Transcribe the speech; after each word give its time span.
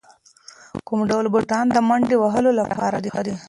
کوم 0.87 0.99
ډول 1.09 1.25
بوټان 1.33 1.65
د 1.71 1.77
منډې 1.89 2.15
وهلو 2.19 2.51
لپاره 2.59 2.97
ښه 3.13 3.21
دي؟ 3.25 3.35